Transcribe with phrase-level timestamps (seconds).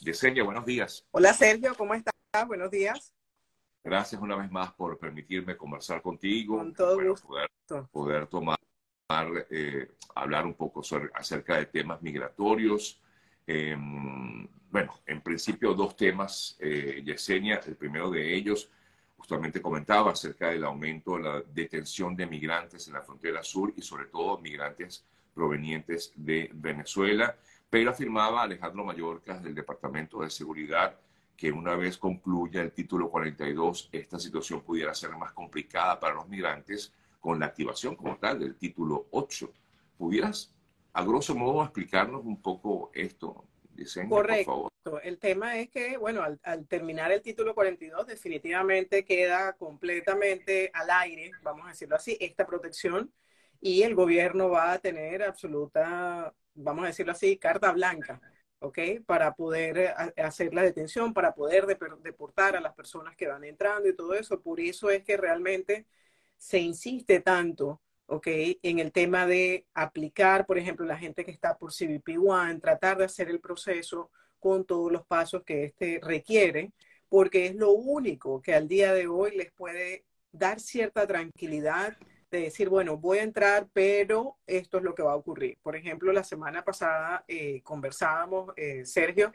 [0.00, 1.04] Yesenia, buenos días.
[1.10, 2.12] Hola Sergio, ¿cómo estás?
[2.46, 3.14] Buenos días.
[3.82, 6.58] Gracias una vez más por permitirme conversar contigo.
[6.58, 7.28] Con todo gusto.
[7.28, 7.48] Poder,
[7.90, 8.58] poder tomar,
[9.50, 13.00] eh, hablar un poco sobre, acerca de temas migratorios.
[13.46, 17.60] Em, bueno, en principio dos temas, eh, Yesenia.
[17.64, 18.68] El primero de ellos,
[19.16, 23.82] justamente comentaba acerca del aumento de la detención de migrantes en la frontera sur y
[23.82, 27.36] sobre todo migrantes provenientes de Venezuela
[27.70, 30.98] pero afirmaba Alejandro Mallorca del Departamento de Seguridad
[31.36, 36.28] que una vez concluya el título 42, esta situación pudiera ser más complicada para los
[36.28, 39.52] migrantes con la activación como tal del título 8.
[39.98, 40.54] ¿Pudieras,
[40.94, 43.44] a grosso modo, explicarnos un poco esto?
[44.08, 44.70] Correcto.
[45.02, 51.32] El tema es que, bueno, al, terminar el título 42, definitivamente queda completamente al aire,
[51.42, 53.12] vamos a decirlo así, esta protección
[53.60, 58.20] y el gobierno va a tener absoluta vamos a decirlo así, carta blanca,
[58.60, 58.78] ¿ok?
[59.06, 63.88] Para poder eh, hacer la detención, para poder deportar a las personas que van entrando
[63.88, 64.40] y todo eso.
[64.40, 65.86] Por eso es que realmente
[66.36, 68.26] se insiste tanto, ¿ok?
[68.62, 73.04] En el tema de aplicar, por ejemplo, la gente que está por CBP-1, tratar de
[73.04, 76.72] hacer el proceso con todos los pasos que éste requiere,
[77.08, 81.96] porque es lo único que al día de hoy les puede dar cierta tranquilidad
[82.36, 85.58] de decir, bueno, voy a entrar, pero esto es lo que va a ocurrir.
[85.62, 89.32] Por ejemplo, la semana pasada eh, conversábamos, eh, Sergio,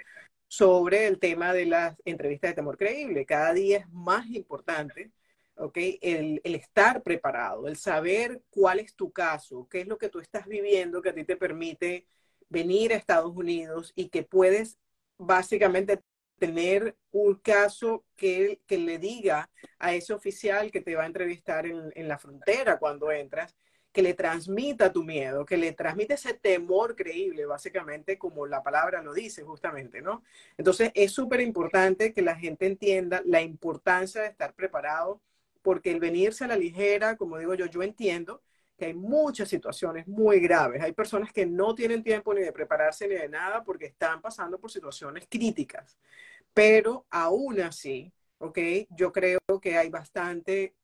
[0.47, 3.25] sobre el tema de las entrevistas de temor creíble.
[3.25, 5.11] Cada día es más importante,
[5.55, 5.77] ¿ok?
[6.02, 10.19] El, el estar preparado, el saber cuál es tu caso, qué es lo que tú
[10.19, 12.05] estás viviendo que a ti te permite
[12.49, 14.77] venir a Estados Unidos y que puedes
[15.17, 16.02] básicamente
[16.42, 21.67] tener un caso que, que le diga a ese oficial que te va a entrevistar
[21.67, 23.56] en, en la frontera cuando entras,
[23.92, 29.03] que le transmita tu miedo, que le transmite ese temor creíble, básicamente como la palabra
[29.03, 30.23] lo dice justamente, ¿no?
[30.58, 35.22] Entonces es súper importante que la gente entienda la importancia de estar preparado,
[35.61, 38.42] porque el venirse a la ligera, como digo yo, yo entiendo
[38.80, 40.82] que hay muchas situaciones muy graves.
[40.82, 44.60] Hay personas que no tienen tiempo ni de prepararse ni de nada porque están pasando
[44.60, 45.99] por situaciones críticas.
[46.54, 48.60] Pero aún así, ¿ok?
[48.89, 50.76] Yo creo que hay bastante,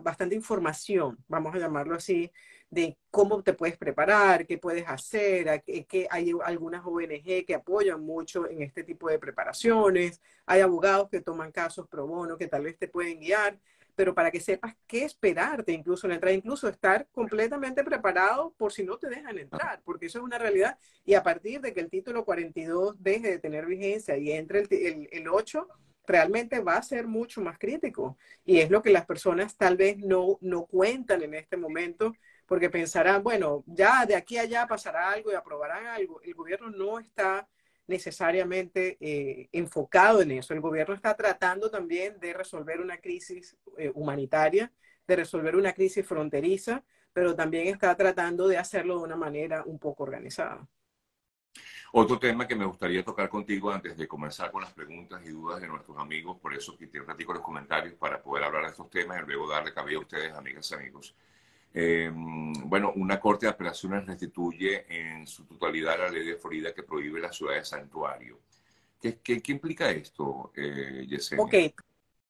[0.00, 2.30] bastante información, vamos a llamarlo así,
[2.70, 8.48] de cómo te puedes preparar, qué puedes hacer, que hay algunas ONG que apoyan mucho
[8.48, 12.78] en este tipo de preparaciones, hay abogados que toman casos pro bono que tal vez
[12.78, 13.58] te pueden guiar,
[13.96, 18.72] pero para que sepas qué esperarte incluso en la entrada, incluso estar completamente preparado por
[18.72, 20.78] si no te dejan entrar, porque eso es una realidad.
[21.04, 25.08] Y a partir de que el título 42 deje de tener vigencia y entre el,
[25.10, 25.66] el, 8,
[26.06, 28.18] realmente va a ser mucho más crítico.
[28.44, 32.12] Y es lo que las personas tal vez no, no cuentan en este momento,
[32.46, 36.20] porque pensarán, bueno, ya de aquí a allá pasará algo y aprobarán algo.
[36.22, 37.48] El gobierno no está
[37.86, 40.54] necesariamente eh, enfocado en eso.
[40.54, 44.72] El gobierno está tratando también de resolver una crisis eh, humanitaria,
[45.06, 46.82] de resolver una crisis fronteriza,
[47.12, 50.68] pero también está tratando de hacerlo de una manera un poco organizada.
[51.92, 55.60] Otro tema que me gustaría tocar contigo antes de comenzar con las preguntas y dudas
[55.60, 58.90] de nuestros amigos, por eso quité un ratito los comentarios para poder hablar de estos
[58.90, 61.14] temas y luego darle cabida a ustedes, amigas y amigos.
[61.72, 66.82] Eh, bueno, una corte de apelaciones restituye en su totalidad la ley de Florida que
[66.82, 68.40] prohíbe la ciudad de santuario.
[69.00, 71.44] ¿Qué, qué, implica esto, eh, Yesenia?
[71.44, 71.54] Ok,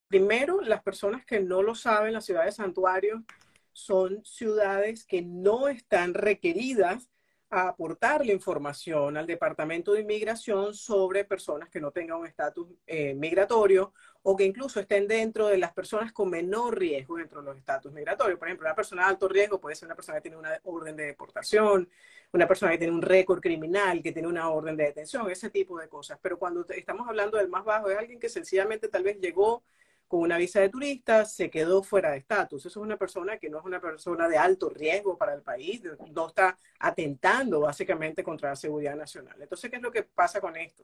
[0.08, 3.24] primero, las personas que no lo saben, las ciudades de santuario
[3.72, 7.08] son ciudades que no están requeridas
[7.50, 13.14] a aportarle información al Departamento de Inmigración sobre personas que no tengan un estatus eh,
[13.14, 13.92] migratorio
[14.28, 17.92] o que incluso estén dentro de las personas con menor riesgo dentro de los estatus
[17.92, 18.40] migratorios.
[18.40, 20.96] Por ejemplo, una persona de alto riesgo puede ser una persona que tiene una orden
[20.96, 21.88] de deportación,
[22.32, 25.78] una persona que tiene un récord criminal, que tiene una orden de detención, ese tipo
[25.78, 26.18] de cosas.
[26.20, 29.62] Pero cuando estamos hablando del más bajo, es alguien que sencillamente tal vez llegó
[30.08, 32.66] con una visa de turista, se quedó fuera de estatus.
[32.66, 35.82] Eso es una persona que no es una persona de alto riesgo para el país,
[36.12, 39.40] no está atentando básicamente contra la seguridad nacional.
[39.40, 40.82] Entonces, ¿qué es lo que pasa con esto?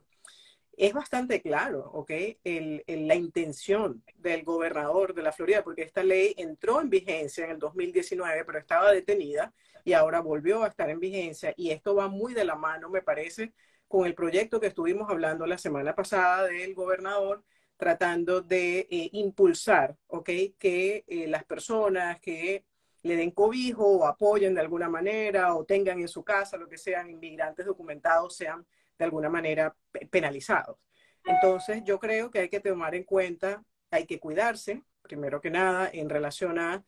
[0.75, 2.11] Es bastante claro, ¿ok?
[2.45, 7.59] la intención del gobernador de la Florida, porque esta ley entró en vigencia en el
[7.59, 9.53] 2019, pero estaba detenida
[9.85, 13.03] y ahora volvió a estar en vigencia y esto va muy de la mano, me
[13.03, 13.53] parece,
[13.87, 17.45] con el proyecto que estuvimos hablando la semana pasada del gobernador
[17.77, 20.31] tratando de eh, impulsar, ¿ok?
[20.59, 22.65] Que eh, las personas que
[23.03, 26.79] le den cobijo o apoyen de alguna manera o tengan en su casa lo que
[26.79, 28.65] sean inmigrantes documentados sean
[29.03, 29.77] de alguna manera
[30.11, 30.79] penalizados.
[31.25, 35.91] Entonces, yo creo que hay que tomar en cuenta, hay que cuidarse, primero que nada,
[35.93, 36.85] en relación a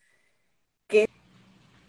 [0.86, 1.08] qué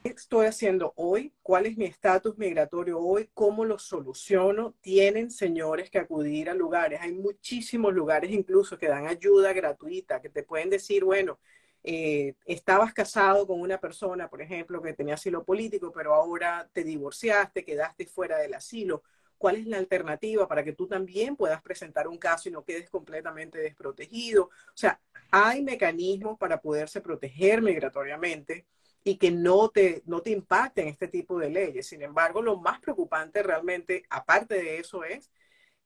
[0.03, 1.33] estoy haciendo hoy?
[1.41, 3.29] ¿Cuál es mi estatus migratorio hoy?
[3.33, 4.75] ¿Cómo lo soluciono?
[4.81, 7.01] Tienen, señores, que acudir a lugares.
[7.01, 11.39] Hay muchísimos lugares incluso que dan ayuda gratuita, que te pueden decir, bueno,
[11.83, 16.83] eh, estabas casado con una persona, por ejemplo, que tenía asilo político, pero ahora te
[16.83, 19.03] divorciaste, quedaste fuera del asilo.
[19.37, 22.89] ¿Cuál es la alternativa para que tú también puedas presentar un caso y no quedes
[22.89, 24.45] completamente desprotegido?
[24.45, 24.99] O sea,
[25.31, 28.65] hay mecanismos para poderse proteger migratoriamente
[29.03, 31.87] y que no te, no te impacten este tipo de leyes.
[31.87, 35.31] Sin embargo, lo más preocupante realmente, aparte de eso, es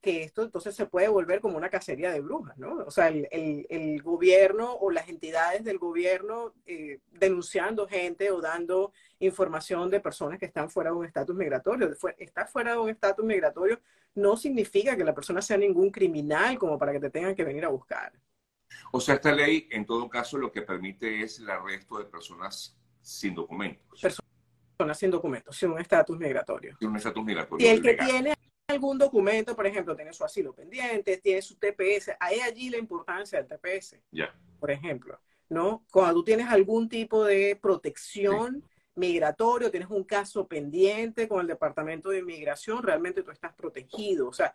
[0.01, 2.78] que esto entonces se puede volver como una cacería de brujas, ¿no?
[2.86, 3.28] O sea, el,
[3.69, 10.40] el, gobierno o las entidades del gobierno eh, denunciando gente o dando información de personas
[10.40, 11.92] que están fuera de un estatus migratorio.
[12.18, 13.81] Estar fuera de un estatus migratorio
[14.16, 17.66] no significa que la persona sea ningún criminal como para que te tengan que venir
[17.66, 18.13] a buscar.
[18.92, 22.78] O sea, esta ley en todo caso lo que permite es el arresto de personas
[23.01, 24.00] sin documentos.
[24.00, 26.78] Personas sin documentos, sin un estatus migratorio.
[26.80, 27.68] Sin un estatus migratorio.
[27.68, 28.34] Y el que tiene
[28.69, 33.42] algún documento, por ejemplo, tiene su asilo pendiente, tiene su TPS, hay allí la importancia
[33.42, 33.98] del TPS.
[34.12, 34.33] Ya.
[34.60, 35.19] Por ejemplo,
[35.50, 35.86] ¿no?
[35.92, 38.63] Cuando tú tienes algún tipo de protección
[38.95, 44.27] migratorio, tienes un caso pendiente con el Departamento de Inmigración, realmente tú estás protegido.
[44.27, 44.54] O sea,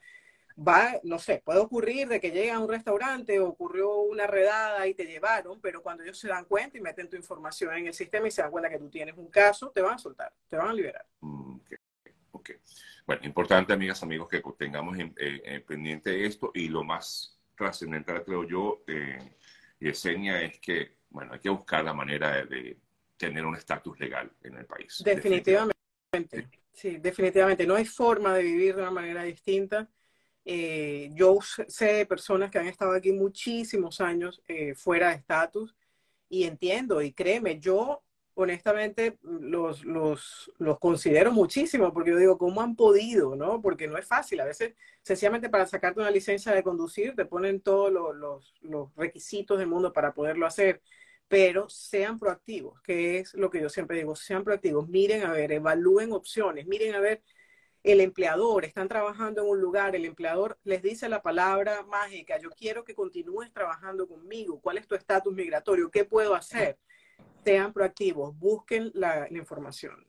[0.56, 4.94] va, no sé, puede ocurrir de que llega a un restaurante, ocurrió una redada y
[4.94, 8.28] te llevaron, pero cuando ellos se dan cuenta y meten tu información en el sistema
[8.28, 10.68] y se dan cuenta que tú tienes un caso, te van a soltar, te van
[10.68, 11.06] a liberar.
[11.20, 11.56] Mm,
[12.34, 12.50] ok.
[13.06, 18.44] Bueno, importante, amigas, amigos, que tengamos en, eh, pendiente esto y lo más trascendental, creo
[18.44, 19.36] yo, eh,
[19.78, 22.78] Yesenia, es que, bueno, hay que buscar la manera de,
[23.16, 25.00] tener un estatus legal en el país.
[25.04, 25.74] Definitivamente.
[26.72, 27.64] Sí, definitivamente.
[27.66, 29.88] No hay forma de vivir de una manera distinta
[30.44, 35.74] eh, yo sé de personas que han estado aquí muchísimos años eh, fuera de estatus
[36.28, 38.03] y entiendo y créeme, yo
[38.34, 43.36] honestamente los, los, los, considero muchísimo porque yo digo, ¿cómo han podido?
[43.36, 43.60] ¿no?
[43.62, 44.40] Porque no es fácil.
[44.40, 48.94] A veces, sencillamente para sacarte una licencia de conducir, te ponen todos los, los, los
[48.96, 50.82] requisitos del mundo para poderlo hacer
[51.28, 55.52] pero sean proactivos, que es lo que yo siempre digo, sean proactivos, miren a ver,
[55.52, 57.22] evalúen opciones, miren a ver
[57.82, 62.50] el empleador, están trabajando en un lugar, el empleador les dice la palabra mágica, yo
[62.50, 65.90] quiero que continúes trabajando conmigo, ¿cuál es tu estatus migratorio?
[65.90, 66.78] ¿Qué puedo hacer?
[67.44, 70.06] Sean proactivos, busquen la, información.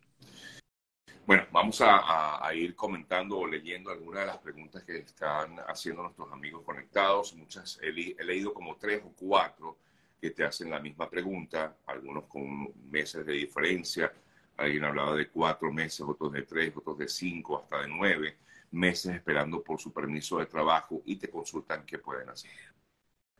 [1.26, 6.32] Bueno, vamos a, ir comentando o leyendo algunas de las preguntas que están haciendo nuestros
[6.32, 7.36] amigos conectados.
[7.36, 7.92] Muchas he,
[8.24, 9.78] leído como tres o cuatro
[10.22, 14.12] que te hacen la misma pregunta, algunos con meses de diferencia
[14.58, 18.38] Alguien hablaba de cuatro meses, otros de tres, otros de cinco, hasta de nueve
[18.72, 22.52] meses esperando por su permiso de trabajo y te consultan qué pueden hacer.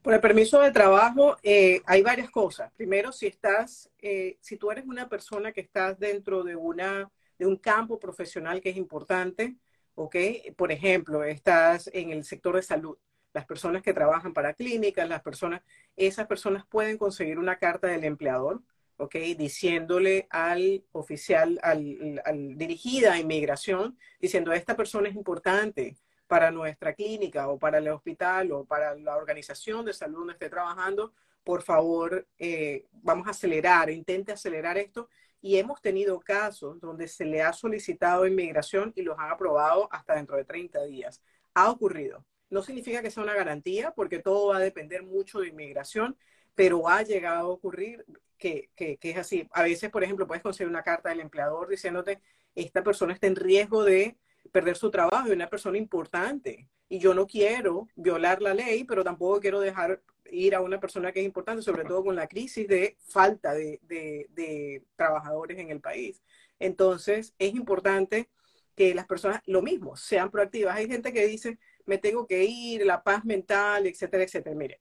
[0.06, 2.72] Por el permiso de trabajo eh, hay varias cosas.
[2.78, 7.10] Primero, si estás, eh, si tú eres una persona que estás dentro de una
[7.40, 9.56] de un campo profesional que es importante,
[9.96, 10.16] ¿ok?
[10.56, 13.00] Por ejemplo, estás en el sector de salud.
[13.34, 15.64] Las personas que trabajan para clínicas, las personas,
[15.96, 18.62] esas personas pueden conseguir una carta del empleador
[18.98, 19.16] ¿ok?
[19.38, 27.48] Diciéndole al oficial, al, dirigida a inmigración, diciendo, esta persona es importante para nuestra clínica
[27.50, 31.14] o para el hospital o para la organización de salud donde esté trabajando,
[31.46, 35.10] por favor, eh, vamos a acelerar, intente acelerar esto.
[35.42, 40.16] Y hemos tenido casos donde se le ha solicitado inmigración y los han aprobado hasta
[40.16, 41.22] dentro de 30 días.
[41.54, 42.26] Ha ocurrido.
[42.50, 46.18] No significa que sea una garantía, porque todo va a depender mucho de inmigración,
[46.56, 48.06] pero ha llegado a ocurrir
[48.40, 49.48] que, que, es así.
[49.52, 52.22] A veces, por ejemplo, puedes conseguir una carta del empleador diciéndote,
[52.56, 54.18] esta persona está en riesgo de
[54.56, 56.70] perder su trabajo, es una persona importante.
[56.88, 61.12] Y yo no quiero violar la ley, pero tampoco quiero dejar ir a una persona
[61.12, 65.82] que es importante, sobre todo con la crisis de falta de, de trabajadores en el
[65.82, 66.24] país.
[66.58, 68.30] Entonces, es importante
[68.76, 70.78] que las personas, lo mismo, sean proactivas.
[70.78, 74.56] Hay gente que dice, me tengo que ir, la paz mental, etcétera, etcétera.
[74.56, 74.80] Mire,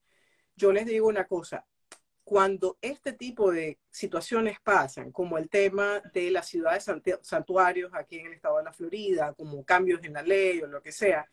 [0.54, 1.66] yo les digo una cosa,
[2.24, 6.86] cuando este tipo de situaciones pasan, como el tema de las ciudades
[7.22, 10.82] santuarios aquí en el estado de la Florida, como cambios en la ley o lo
[10.82, 11.30] que sea,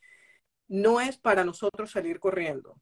[0.67, 2.79] no es para nosotros salir corriendo.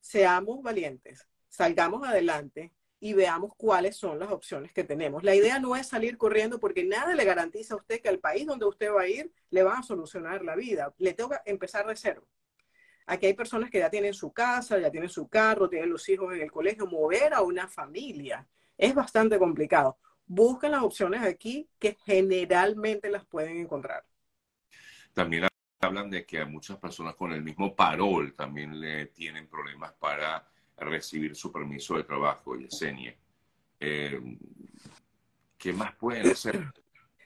[0.00, 5.22] Seamos valientes, salgamos adelante y veamos cuáles son las opciones que tenemos.
[5.24, 8.46] La idea no es salir corriendo porque nada le garantiza a usted que al país
[8.46, 10.94] donde usted va a ir le va a solucionar la vida.
[10.98, 12.26] Le toca empezar de cero.
[13.06, 16.34] Aquí hay personas que ya tienen su casa, ya tienen su carro, tienen los hijos
[16.34, 16.86] en el colegio.
[16.86, 18.46] Mover a una familia
[18.78, 19.98] es bastante complicado.
[20.26, 24.04] Busquen las opciones aquí que generalmente las pueden encontrar.
[25.12, 25.48] También
[25.80, 30.48] hablan de que a muchas personas con el mismo parol también le tienen problemas para
[30.76, 33.14] recibir su permiso de trabajo, Yesenia.
[33.78, 34.20] Eh,
[35.58, 36.72] ¿Qué más pueden hacer?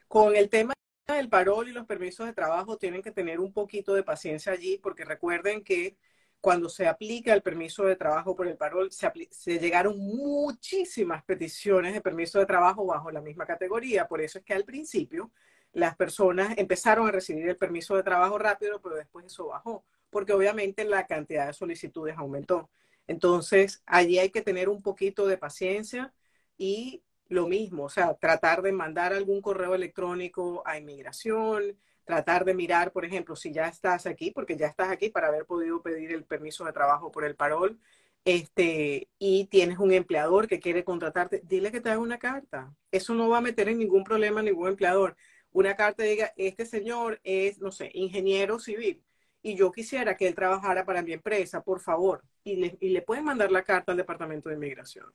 [0.08, 0.72] Con el tema
[1.14, 4.78] del parol y los permisos de trabajo tienen que tener un poquito de paciencia allí
[4.78, 5.96] porque recuerden que
[6.40, 12.00] cuando se aplica el permiso de trabajo por el parol, se, llegaron muchísimas peticiones de
[12.00, 14.06] permiso de trabajo bajo la misma categoría.
[14.06, 15.32] Por eso es que al principio
[15.72, 20.32] las personas empezaron a recibir el permiso de trabajo rápido, pero después eso bajó, porque
[20.32, 22.70] obviamente la cantidad de solicitudes aumentó.
[23.06, 26.12] Entonces, allí hay que tener un poquito de paciencia
[26.58, 32.54] y lo mismo, o sea, tratar de mandar algún correo electrónico a inmigración, tratar de
[32.54, 36.12] mirar, por ejemplo, si ya estás aquí, porque ya estás aquí para haber podido pedir
[36.12, 37.80] el permiso de trabajo por el parol,
[38.24, 42.74] este, y tienes un empleador que quiere contratarte, dile que te haga una carta.
[42.90, 45.16] Eso no va a meter en ningún problema a ningún empleador.
[45.52, 49.02] Una carta diga, este señor es, no sé, ingeniero civil,
[49.42, 53.02] y yo quisiera que él trabajara para mi empresa, por favor, y le, y le
[53.02, 55.06] pueden mandar la carta al Departamento de Inmigración.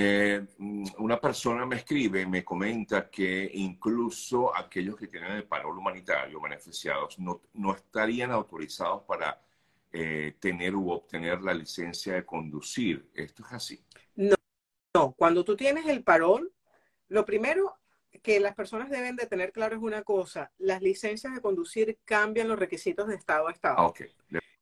[0.00, 0.46] Eh,
[0.98, 7.18] una persona me escribe, me comenta que incluso aquellos que tienen el paro humanitario beneficiados
[7.18, 9.42] no, no estarían autorizados para
[9.90, 13.10] eh, tener u obtener la licencia de conducir.
[13.12, 13.84] ¿Esto es así?
[14.14, 14.36] No,
[14.94, 15.14] no.
[15.18, 16.52] Cuando tú tienes el parol,
[17.08, 17.74] lo primero
[18.22, 22.46] que las personas deben de tener claro es una cosa, las licencias de conducir cambian
[22.46, 23.78] los requisitos de estado a estado.
[23.78, 24.12] Ah, okay.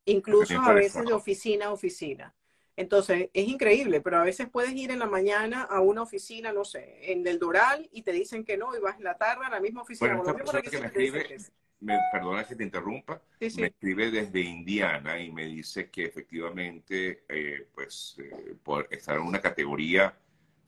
[0.07, 2.35] Incluso a veces de oficina a oficina.
[2.77, 6.65] Entonces, es increíble, pero a veces puedes ir en la mañana a una oficina, no
[6.65, 9.51] sé, en el Doral y te dicen que no, y vas en la tarde a
[9.51, 10.15] la misma oficina.
[10.15, 11.39] Bueno, esta persona que me escribe,
[11.81, 17.67] me, perdona que te interrumpa, me escribe desde Indiana y me dice que efectivamente, eh,
[17.75, 20.15] pues, eh, por estar en una categoría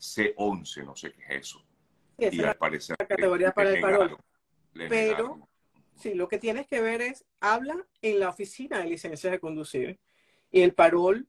[0.00, 1.62] C11, no sé qué es eso.
[2.17, 2.97] y al parecer...
[2.99, 4.17] La categoría para el parol.
[4.73, 5.47] Pero,
[5.97, 9.99] sí, lo que tienes que ver es, habla en la oficina de licencias de conducir
[10.50, 11.29] y el parol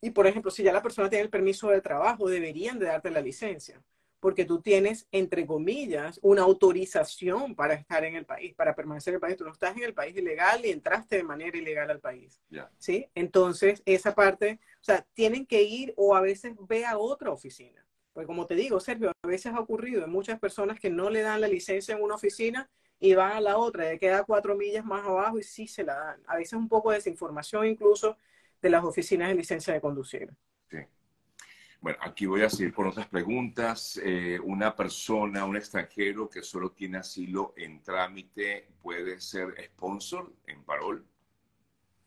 [0.00, 3.10] y por ejemplo, si ya la persona tiene el permiso de trabajo, deberían de darte
[3.10, 3.82] la licencia,
[4.20, 9.16] porque tú tienes, entre comillas, una autorización para estar en el país, para permanecer en
[9.16, 9.36] el país.
[9.36, 12.40] Tú no estás en el país ilegal y entraste de manera ilegal al país.
[12.78, 13.08] ¿Sí?
[13.14, 17.84] Entonces, esa parte, o sea, tienen que ir o a veces ve a otra oficina.
[18.12, 21.22] Porque como te digo, Sergio, a veces ha ocurrido en muchas personas que no le
[21.22, 24.84] dan la licencia en una oficina y van a la otra, y queda cuatro millas
[24.84, 26.22] más abajo y sí se la dan.
[26.26, 28.16] A veces un poco de desinformación incluso
[28.60, 30.30] de las oficinas de licencia de conducir.
[30.70, 30.78] Sí.
[31.80, 34.00] Bueno, aquí voy a seguir con otras preguntas.
[34.02, 40.64] Eh, una persona, un extranjero que solo tiene asilo en trámite, ¿puede ser sponsor en
[40.64, 41.06] parol?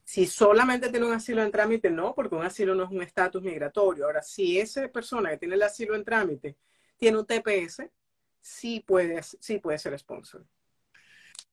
[0.03, 3.41] Si solamente tiene un asilo en trámite, no, porque un asilo no es un estatus
[3.41, 4.05] migratorio.
[4.05, 6.58] Ahora, si esa persona que tiene el asilo en trámite
[6.98, 7.89] tiene un TPS,
[8.41, 10.46] sí puede, sí puede ser sponsor.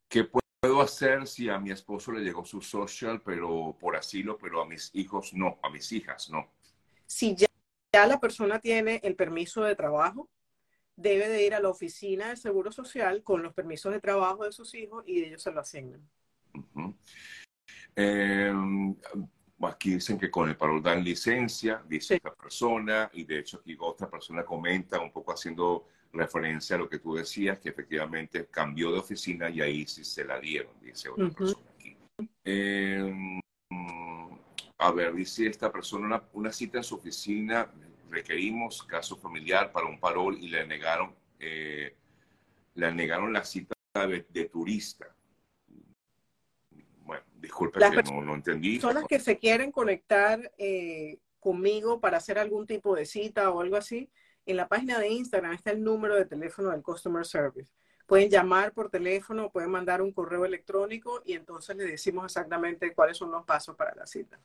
[0.08, 4.38] ¿Qué puede puedo hacer si a mi esposo le llegó su social, pero por asilo,
[4.38, 6.50] pero a mis hijos no, a mis hijas no?
[7.06, 7.46] Si ya,
[8.06, 10.28] la persona tiene el permiso de trabajo,
[10.96, 14.52] debe de ir a la oficina del Seguro Social con los permisos de trabajo de
[14.52, 16.08] sus hijos y ellos se lo asignan.
[17.94, 18.94] Em,
[19.62, 23.76] aquí dicen que con el parol dan licencia, dice esta persona, y de hecho aquí
[23.80, 28.92] otra persona comenta un poco haciendo referencia a lo que tú decías, que efectivamente cambió
[28.92, 31.96] de oficina y ahí sí se la dieron, dice otra persona aquí.
[32.44, 33.40] Em,
[34.78, 37.70] a ver, dice esta persona, una, cita en su oficina,
[38.10, 41.94] requerimos caso familiar para un parol y le negaron, eh,
[42.74, 45.14] le negaron la cita de, turista.
[47.04, 48.80] Bueno, disculpe que no, no entendí.
[48.80, 53.60] Son las que se quieren conectar eh, conmigo para hacer algún tipo de cita o
[53.60, 54.10] algo así
[54.48, 57.70] en la página de Instagram está el número de teléfono del Customer Service.
[58.06, 63.18] Pueden llamar por teléfono, pueden mandar un correo electrónico y entonces le decimos exactamente cuáles
[63.18, 64.40] son los pasos para la cita.